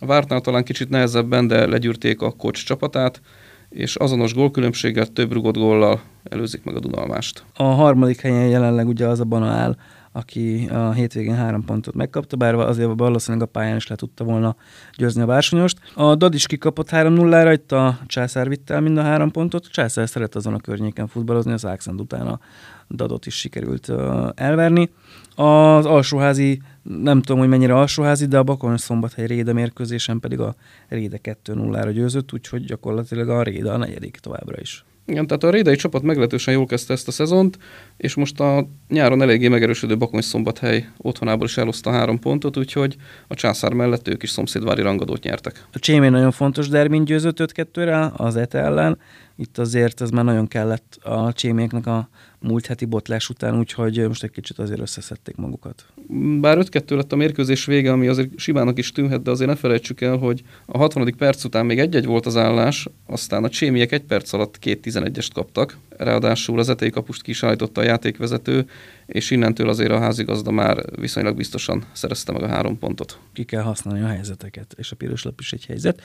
vártnál 0.00 0.40
talán 0.40 0.64
kicsit 0.64 0.88
nehezebben, 0.88 1.46
de 1.46 1.66
legyűrték 1.66 2.22
a 2.22 2.30
kocs 2.30 2.64
csapatát, 2.64 3.20
és 3.68 3.96
azonos 3.96 4.34
gólkülönbséggel 4.34 5.06
több 5.06 5.32
rugott 5.32 5.56
góllal 5.56 6.00
előzik 6.24 6.64
meg 6.64 6.76
a 6.76 6.80
Dunalmást. 6.80 7.44
A 7.54 7.62
harmadik 7.62 8.20
helyen 8.20 8.48
jelenleg 8.48 8.88
ugye 8.88 9.06
az 9.06 9.20
a 9.20 9.24
Bana 9.24 9.48
áll, 9.48 9.76
aki 10.16 10.68
a 10.72 10.92
hétvégén 10.92 11.34
három 11.34 11.64
pontot 11.64 11.94
megkapta, 11.94 12.36
bár 12.36 12.54
azért 12.54 12.90
valószínűleg 12.96 13.46
a 13.46 13.50
pályán 13.50 13.76
is 13.76 13.86
le 13.86 13.94
tudta 13.94 14.24
volna 14.24 14.56
győzni 14.96 15.22
a 15.22 15.26
bársonyost. 15.26 15.78
A 15.94 16.14
Dad 16.14 16.34
is 16.34 16.46
kikapott 16.46 16.88
3-0-ra, 16.90 17.50
itt 17.52 17.72
a 17.72 17.98
Császár 18.06 18.48
vitte 18.48 18.74
el 18.74 18.80
mind 18.80 18.98
a 18.98 19.02
három 19.02 19.30
pontot. 19.30 19.64
A 19.66 19.70
Császár 19.72 20.08
szeret 20.08 20.34
azon 20.34 20.54
a 20.54 20.58
környéken 20.58 21.06
futballozni, 21.06 21.52
az 21.52 21.66
Ákszent 21.66 22.00
utána 22.00 22.40
Dadot 22.88 23.26
is 23.26 23.34
sikerült 23.34 23.92
elverni. 24.34 24.90
Az 25.34 25.86
alsóházi, 25.86 26.62
nem 26.82 27.22
tudom, 27.22 27.38
hogy 27.40 27.48
mennyire 27.48 27.74
alsóházi, 27.74 28.26
de 28.26 28.38
a 28.38 28.42
Bakony 28.42 28.76
Szombathely 28.76 29.26
Réde 29.26 29.52
mérkőzésen 29.52 30.20
pedig 30.20 30.40
a 30.40 30.54
Réde 30.88 31.18
2-0-ra 31.22 31.90
győzött, 31.92 32.32
úgyhogy 32.32 32.64
gyakorlatilag 32.64 33.28
a 33.28 33.42
Réde 33.42 33.72
a 33.72 33.76
negyedik 33.76 34.16
továbbra 34.16 34.60
is. 34.60 34.84
Igen, 35.06 35.26
tehát 35.26 35.44
a 35.44 35.50
rédei 35.50 35.76
csapat 35.76 36.02
meglehetősen 36.02 36.54
jól 36.54 36.66
kezdte 36.66 36.92
ezt 36.92 37.08
a 37.08 37.10
szezont, 37.10 37.58
és 37.96 38.14
most 38.14 38.40
a 38.40 38.68
nyáron 38.88 39.22
eléggé 39.22 39.48
megerősödő 39.48 39.96
Bakony 39.96 40.20
Szombathely 40.20 40.88
otthonából 40.96 41.46
is 41.46 41.56
eloszta 41.56 41.90
három 41.90 42.18
pontot, 42.18 42.56
úgyhogy 42.56 42.96
a 43.28 43.34
császár 43.34 43.72
mellett 43.72 44.08
ők 44.08 44.22
is 44.22 44.30
szomszédvári 44.30 44.82
rangadót 44.82 45.22
nyertek. 45.22 45.66
A 45.72 45.78
Csémén 45.78 46.10
nagyon 46.10 46.30
fontos 46.30 46.68
derbin 46.68 47.04
győzött 47.04 47.36
5-2-re 47.40 48.10
az 48.16 48.36
ETE 48.36 48.58
ellen, 48.58 48.98
itt 49.36 49.58
azért 49.58 50.00
ez 50.00 50.10
már 50.10 50.24
nagyon 50.24 50.46
kellett 50.46 50.98
a 51.02 51.32
cséméknek 51.32 51.86
a 51.86 52.08
múlt 52.40 52.66
heti 52.66 52.84
botlás 52.84 53.28
után, 53.28 53.58
úgyhogy 53.58 54.08
most 54.08 54.22
egy 54.22 54.30
kicsit 54.30 54.58
azért 54.58 54.80
összeszedték 54.80 55.36
magukat. 55.36 55.84
Bár 56.40 56.58
5-2 56.60 56.96
lett 56.96 57.12
a 57.12 57.16
mérkőzés 57.16 57.64
vége, 57.64 57.92
ami 57.92 58.06
azért 58.06 58.38
Simának 58.38 58.78
is 58.78 58.92
tűnhet, 58.92 59.22
de 59.22 59.30
azért 59.30 59.50
ne 59.50 59.56
felejtsük 59.56 60.00
el, 60.00 60.16
hogy 60.16 60.42
a 60.66 60.78
60. 60.78 61.14
perc 61.18 61.44
után 61.44 61.66
még 61.66 61.78
egy-egy 61.78 62.04
volt 62.04 62.26
az 62.26 62.36
állás, 62.36 62.88
aztán 63.06 63.44
a 63.44 63.48
csémiek 63.48 63.92
egy 63.92 64.02
perc 64.02 64.32
alatt 64.32 64.58
két 64.58 64.86
11-est 64.90 65.28
kaptak, 65.34 65.78
ráadásul 65.96 66.58
az 66.58 66.68
etei 66.68 66.90
kapust 66.90 67.22
kisállította 67.22 67.80
a 67.80 67.84
játékvezető, 67.84 68.66
és 69.06 69.30
innentől 69.30 69.68
azért 69.68 69.90
a 69.90 69.98
házigazda 69.98 70.50
már 70.50 70.84
viszonylag 71.00 71.36
biztosan 71.36 71.84
szerezte 71.92 72.32
meg 72.32 72.42
a 72.42 72.48
három 72.48 72.78
pontot. 72.78 73.18
Ki 73.32 73.44
kell 73.44 73.62
használni 73.62 74.02
a 74.02 74.06
helyzeteket, 74.06 74.74
és 74.78 74.92
a 74.92 74.96
piros 74.96 75.22
lap 75.22 75.40
is 75.40 75.52
egy 75.52 75.64
helyzet. 75.66 76.02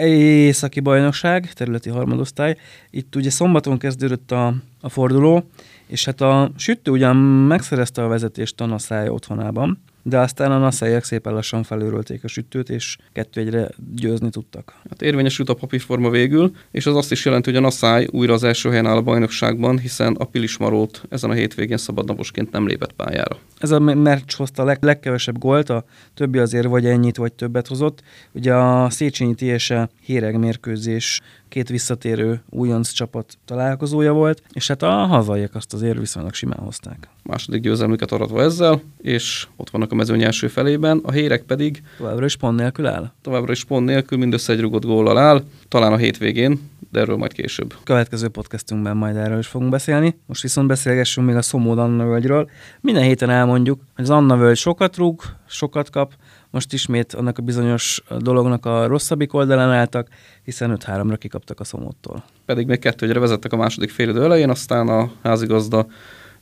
Északi 0.00 0.80
bajnokság, 0.80 1.52
területi 1.52 1.90
harmadosztály. 1.90 2.56
Itt 2.90 3.16
ugye 3.16 3.30
szombaton 3.30 3.78
kezdődött 3.78 4.30
a, 4.30 4.54
a 4.82 4.88
forduló, 4.88 5.44
és 5.86 6.04
hát 6.04 6.20
a 6.20 6.50
sütő 6.56 6.90
ugyan 6.90 7.16
megszerezte 7.16 8.04
a 8.04 8.08
vezetést 8.08 8.60
a 8.60 8.66
Naszája 8.66 9.12
otthonában, 9.12 9.82
de 10.02 10.18
aztán 10.18 10.52
a 10.52 10.58
naszályek 10.58 11.04
szépen 11.04 11.32
lassan 11.32 11.62
felőrölték 11.62 12.24
a 12.24 12.28
sütőt, 12.28 12.70
és 12.70 12.96
kettő 13.12 13.40
egyre 13.40 13.68
győzni 13.94 14.30
tudtak. 14.30 14.74
Hát 14.90 15.02
érvényesült 15.02 15.48
a 15.48 15.54
papírforma 15.54 16.10
végül, 16.10 16.52
és 16.70 16.86
az 16.86 16.96
azt 16.96 17.12
is 17.12 17.24
jelenti, 17.24 17.50
hogy 17.50 17.58
a 17.58 17.62
Naszály 17.62 18.06
újra 18.10 18.32
az 18.32 18.44
első 18.44 18.68
helyen 18.68 18.86
áll 18.86 18.96
a 18.96 19.02
bajnokságban, 19.02 19.78
hiszen 19.78 20.14
a 20.14 20.24
Pilismarót 20.24 21.02
ezen 21.08 21.30
a 21.30 21.32
hétvégén 21.32 21.76
szabadnaposként 21.76 22.50
nem 22.50 22.66
lépett 22.66 22.92
pályára. 22.92 23.36
Ez 23.58 23.70
a 23.70 23.78
meccs 23.78 24.34
hozta 24.36 24.62
a 24.62 24.64
leg, 24.64 24.78
legkevesebb 24.80 25.38
gólt, 25.38 25.70
a 25.70 25.84
többi 26.14 26.38
azért 26.38 26.66
vagy 26.66 26.86
ennyit, 26.86 27.16
vagy 27.16 27.32
többet 27.32 27.66
hozott. 27.66 28.02
Ugye 28.32 28.54
a 28.54 28.90
Széchenyi 28.90 29.34
Tiese 29.34 29.88
híreg 30.00 30.38
mérkőzés 30.38 31.20
két 31.52 31.68
visszatérő 31.68 32.42
újonc 32.50 32.90
csapat 32.90 33.38
találkozója 33.44 34.12
volt, 34.12 34.42
és 34.52 34.68
hát 34.68 34.82
a 34.82 34.90
hazaiak 34.90 35.54
azt 35.54 35.74
azért 35.74 35.98
viszonylag 35.98 36.34
simán 36.34 36.58
hozták. 36.58 37.08
Második 37.22 37.60
győzelmüket 37.62 38.12
aratva 38.12 38.42
ezzel, 38.42 38.80
és 39.00 39.46
ott 39.56 39.70
vannak 39.70 39.92
a 39.92 39.94
mezőny 39.94 40.22
első 40.22 40.48
felében, 40.48 41.00
a 41.04 41.10
hérek 41.10 41.42
pedig 41.42 41.82
továbbra 41.98 42.24
is 42.24 42.36
pont 42.36 42.58
nélkül 42.58 42.86
áll. 42.86 43.12
Továbbra 43.22 43.52
is 43.52 43.64
pont 43.64 43.86
nélkül, 43.86 44.18
mindössze 44.18 44.52
egy 44.52 44.60
rugott 44.60 44.84
góllal 44.84 45.18
áll, 45.18 45.42
talán 45.68 45.92
a 45.92 45.96
hétvégén, 45.96 46.70
de 46.90 47.00
erről 47.00 47.16
majd 47.16 47.32
később. 47.32 47.74
Következő 47.84 48.28
podcastunkban 48.28 48.96
majd 48.96 49.16
erről 49.16 49.38
is 49.38 49.46
fogunk 49.46 49.70
beszélni. 49.70 50.18
Most 50.26 50.42
viszont 50.42 50.68
beszélgessünk 50.68 51.26
még 51.26 51.36
a 51.36 51.42
Szomód 51.42 51.78
Anna 51.78 52.04
völgyről. 52.04 52.50
Minden 52.80 53.02
héten 53.02 53.30
elmondjuk, 53.30 53.80
hogy 53.94 54.04
az 54.04 54.10
Anna 54.10 54.36
völgy 54.36 54.56
sokat 54.56 54.96
rúg, 54.96 55.22
sokat 55.46 55.90
kap, 55.90 56.12
most 56.52 56.72
ismét 56.72 57.12
annak 57.12 57.38
a 57.38 57.42
bizonyos 57.42 58.02
dolognak 58.18 58.66
a 58.66 58.86
rosszabbik 58.86 59.34
oldalán 59.34 59.70
álltak, 59.70 60.08
hiszen 60.44 60.78
5-3-ra 60.80 61.16
kikaptak 61.18 61.60
a 61.60 61.64
Szomódtól. 61.64 62.24
Pedig 62.44 62.66
még 62.66 62.78
kettőre 62.78 63.18
vezettek 63.18 63.52
a 63.52 63.56
második 63.56 63.90
félidő 63.90 64.24
elején, 64.24 64.50
aztán 64.50 64.88
a 64.88 65.10
házigazda 65.22 65.86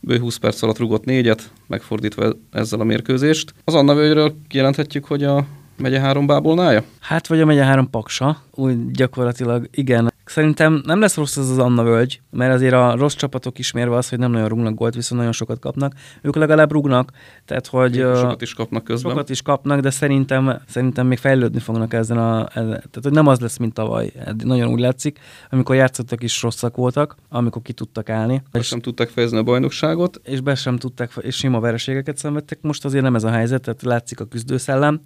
bő 0.01 0.19
20 0.19 0.37
perc 0.37 0.63
alatt 0.63 0.79
rugott 0.79 1.05
négyet, 1.05 1.53
megfordítva 1.67 2.33
ezzel 2.51 2.81
a 2.81 2.85
mérkőzést. 2.85 3.55
Az 3.65 3.75
Anna 3.75 3.95
völgyről 3.95 4.35
kijelenthetjük, 4.49 5.05
hogy 5.05 5.25
a 5.25 5.47
megye 5.77 6.01
három 6.01 6.27
bábolnája? 6.27 6.83
Hát, 7.01 7.27
vagy 7.27 7.41
a 7.41 7.47
megye 7.47 7.65
három 7.65 7.91
paksa, 7.91 8.43
úgy 8.51 8.91
gyakorlatilag 8.91 9.69
igen. 9.71 10.10
Szerintem 10.31 10.83
nem 10.85 11.01
lesz 11.01 11.17
rossz 11.17 11.37
az 11.37 11.51
az 11.51 11.59
Anna 11.59 11.83
völgy, 11.83 12.21
mert 12.31 12.55
azért 12.55 12.75
a 12.75 12.95
rossz 12.97 13.15
csapatok 13.15 13.59
ismérve 13.59 13.97
az, 13.97 14.09
hogy 14.09 14.19
nem 14.19 14.31
nagyon 14.31 14.49
rúgnak 14.49 14.75
gólt, 14.75 14.95
viszont 14.95 15.21
nagyon 15.21 15.35
sokat 15.35 15.59
kapnak. 15.59 15.95
Ők 16.23 16.37
legalább 16.37 16.73
rúgnak, 16.73 17.11
tehát 17.45 17.67
hogy... 17.67 17.95
Sokat 17.95 18.43
is 18.43 18.55
kapnak 18.55 18.85
közben. 18.85 19.11
Sokat 19.11 19.31
is 19.31 19.43
kapnak, 19.43 19.81
de 19.81 19.91
szerintem, 19.91 20.61
szerintem 20.69 21.07
még 21.07 21.19
fejlődni 21.19 21.59
fognak 21.59 21.93
ezen 21.93 22.19
a... 22.19 22.49
Ezen, 22.49 22.69
tehát, 22.69 23.01
hogy 23.03 23.13
nem 23.13 23.27
az 23.27 23.41
lesz, 23.41 23.57
mint 23.57 23.75
tavaly. 23.75 24.13
Nagyon 24.45 24.73
úgy 24.73 24.81
látszik, 24.81 25.19
amikor 25.51 25.77
játszottak 25.77 26.23
is 26.23 26.43
rosszak 26.43 26.77
voltak, 26.77 27.17
amikor 27.29 27.63
ki 27.63 27.73
tudtak 27.73 28.09
állni. 28.09 28.43
Be 28.53 28.63
sem 28.63 28.81
tudták 28.81 29.09
fejezni 29.09 29.39
a 29.39 29.43
bajnokságot. 29.43 30.21
És 30.25 30.41
be 30.41 30.55
sem 30.55 30.77
tudták, 30.77 31.13
és 31.21 31.37
sima 31.37 31.61
vereségeket 31.61 32.17
szenvedtek. 32.17 32.59
Most 32.61 32.85
azért 32.85 33.05
nem 33.05 33.15
ez 33.15 33.25
a 33.25 33.31
helyzet, 33.31 33.63
tehát 33.63 33.83
látszik 33.83 34.21
a 34.21 34.25
küzdőszellem. 34.25 35.01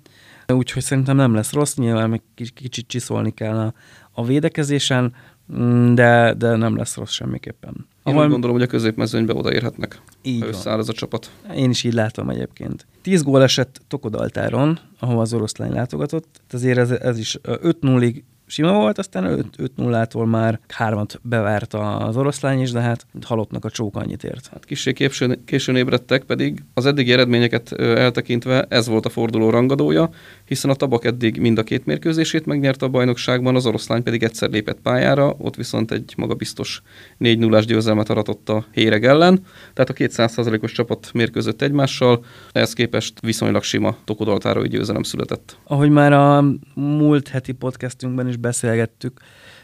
Úgyhogy 0.52 0.83
szerintem 0.83 1.16
nem 1.16 1.35
lesz 1.35 1.52
rossz, 1.52 1.75
nyilván 1.75 2.11
még 2.11 2.23
kicsit 2.54 2.88
csiszolni 2.88 3.31
kell 3.35 3.57
a, 3.59 3.73
a 4.14 4.25
védekezésen, 4.25 5.14
mm, 5.56 5.94
de, 5.94 6.35
de 6.38 6.56
nem 6.56 6.76
lesz 6.76 6.97
rossz 6.97 7.12
semmiképpen. 7.12 7.73
Én 7.76 8.12
Ahol... 8.14 8.25
úgy 8.25 8.30
gondolom, 8.30 8.56
hogy 8.56 8.64
a 8.64 8.71
középmezőnybe 8.71 9.35
odaérhetnek, 9.35 10.00
így 10.23 10.40
ha 10.40 10.47
összeáll 10.47 10.78
ez 10.78 10.88
a 10.88 10.92
csapat. 10.92 11.30
Én 11.54 11.71
is 11.71 11.85
így 11.85 11.92
látom 11.92 12.30
egyébként. 12.30 12.87
Tíz 13.02 13.23
gól 13.23 13.42
esett 13.42 13.80
Tokodaltáron, 13.88 14.78
ahol 14.99 15.21
az 15.21 15.35
oroszlány 15.35 15.73
látogatott. 15.73 16.40
Azért 16.52 16.78
ez, 16.78 16.90
ez 16.90 17.18
is 17.18 17.38
5-0-ig 17.42 18.23
sima 18.47 18.73
volt, 18.73 18.99
aztán 18.99 19.47
5-0-tól 19.59 20.31
már 20.31 20.61
hármat 20.69 21.21
bevárt 21.23 21.75
az 21.75 22.17
oroszlány 22.17 22.61
is, 22.61 22.71
de 22.71 22.81
hát 22.81 23.07
halottnak 23.25 23.65
a 23.65 23.71
csók 23.71 23.97
annyit 23.97 24.25
ért. 24.25 24.47
Hát 24.47 24.65
kicsi 24.65 24.93
későn, 24.93 25.45
későn 25.45 25.77
ébredtek, 25.77 26.23
pedig 26.23 26.63
az 26.75 26.87
eddigi 26.87 27.13
eredményeket 27.13 27.73
eltekintve 27.73 28.67
ez 28.69 28.89
volt 28.89 29.07
a 29.07 29.09
forduló 29.09 29.51
rangadója, 29.51 30.11
hiszen 30.45 30.71
a 30.71 30.75
tabak 30.75 31.05
eddig 31.05 31.41
mind 31.41 31.59
a 31.59 31.63
két 31.63 31.87
mérkőzését 31.87 32.47
megnyerte 32.47 32.87
a 32.87 32.89
bajnokságban, 32.89 33.55
az 33.55 33.67
oroszlány 33.67 34.03
pedig 34.03 34.23
egyszer 34.23 34.51
lépett 34.51 34.81
pályára, 34.81 35.35
ott 35.39 35.57
viszont 35.57 35.91
egy 35.91 36.15
magabiztos 36.17 36.83
4 37.19 37.39
0 37.39 37.61
győzelmet 37.61 38.11
aratott 38.11 38.49
a 38.49 38.65
Héreg 38.73 39.05
ellen, 39.05 39.41
tehát 39.73 39.91
a 39.91 39.95
200%-os 39.95 40.73
csapat 40.73 41.11
mérkőzött 41.13 41.63
egymással, 41.63 42.25
ehhez 42.53 42.73
képest 42.73 43.21
viszonylag 43.21 43.63
sima 43.63 43.97
tokodaltárói 44.05 44.69
győzelem 44.69 45.03
született. 45.03 45.57
Ahogy 45.65 45.91
már 45.91 46.13
a 46.13 46.45
múlt 46.75 47.29
heti 47.29 47.53
podcastünkben 47.53 48.27
is 48.35 48.41
beszélgettük, 48.41 49.21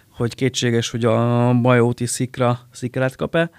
hogy 0.09 0.35
kétséges, 0.35 0.91
hogy 0.91 1.05
a 1.05 1.53
Bajóti 1.55 2.07
szikra 2.07 2.59
szikrát 2.73 3.17
kap-e. 3.17 3.51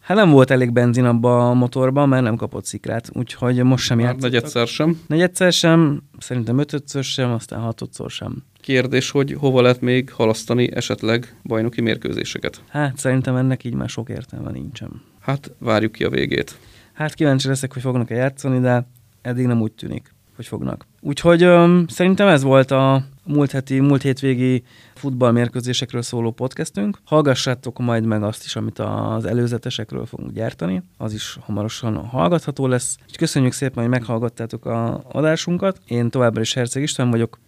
Hát 0.00 0.16
nem 0.16 0.30
volt 0.30 0.50
elég 0.50 0.72
benzin 0.72 1.04
abba 1.04 1.48
a 1.48 1.54
motorban, 1.54 2.08
mert 2.08 2.22
nem 2.22 2.36
kapott 2.36 2.64
szikrát, 2.64 3.10
úgyhogy 3.12 3.62
most 3.62 3.84
sem 3.84 3.98
játszottak. 3.98 4.30
Negyedszer 4.30 4.66
sem. 4.66 5.00
Negyedszer 5.06 5.52
sem, 5.52 6.02
szerintem 6.18 6.58
ötödször 6.58 7.04
sem, 7.04 7.30
aztán 7.30 7.60
hatodszor 7.60 8.10
sem. 8.10 8.42
Kérdés, 8.60 9.10
hogy 9.10 9.32
hova 9.38 9.60
lehet 9.60 9.80
még 9.80 10.10
halasztani 10.10 10.74
esetleg 10.74 11.36
bajnoki 11.44 11.80
mérkőzéseket? 11.80 12.62
Hát 12.68 12.98
szerintem 12.98 13.36
ennek 13.36 13.64
így 13.64 13.74
már 13.74 13.88
sok 13.88 14.08
értelme 14.08 14.50
nincsen. 14.50 15.02
Hát 15.20 15.52
várjuk 15.58 15.92
ki 15.92 16.04
a 16.04 16.10
végét. 16.10 16.58
Hát 16.92 17.14
kíváncsi 17.14 17.48
leszek, 17.48 17.72
hogy 17.72 17.82
fognak-e 17.82 18.14
játszani, 18.14 18.60
de 18.60 18.88
eddig 19.22 19.46
nem 19.46 19.60
úgy 19.60 19.72
tűnik, 19.72 20.13
hogy 20.36 20.46
fognak. 20.46 20.86
Úgyhogy 21.00 21.42
öm, 21.42 21.86
szerintem 21.88 22.28
ez 22.28 22.42
volt 22.42 22.70
a 22.70 23.04
múlt 23.24 23.50
heti, 23.50 23.80
múlt 23.80 24.02
hétvégi 24.02 24.62
futballmérkőzésekről 24.94 26.02
szóló 26.02 26.30
podcastünk. 26.30 26.98
Hallgassátok 27.04 27.78
majd 27.78 28.04
meg 28.04 28.22
azt 28.22 28.44
is, 28.44 28.56
amit 28.56 28.78
az 28.78 29.24
előzetesekről 29.24 30.06
fogunk 30.06 30.32
gyártani. 30.32 30.82
Az 30.96 31.12
is 31.12 31.38
hamarosan 31.40 31.96
hallgatható 31.96 32.66
lesz. 32.66 32.96
És 33.08 33.16
köszönjük 33.16 33.52
szépen, 33.52 33.82
hogy 33.82 33.92
meghallgattátok 33.92 34.66
a 34.66 35.04
adásunkat. 35.12 35.80
Én 35.86 36.10
továbbra 36.10 36.40
is 36.40 36.54
Herceg 36.54 36.82
István 36.82 37.10
vagyok, 37.10 37.38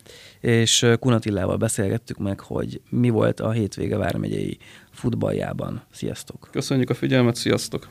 és 0.40 0.86
Kunatillával 1.00 1.56
beszélgettük 1.56 2.18
meg, 2.18 2.40
hogy 2.40 2.80
mi 2.90 3.08
volt 3.08 3.40
a 3.40 3.50
hétvége 3.50 3.96
Vármegyei 3.96 4.58
futballjában. 4.90 5.82
Sziasztok! 5.90 6.48
Köszönjük 6.52 6.90
a 6.90 6.94
figyelmet, 6.94 7.34
sziasztok! 7.34 7.88